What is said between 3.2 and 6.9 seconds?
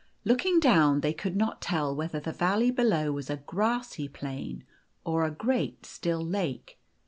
a grassy plain or a great still lake.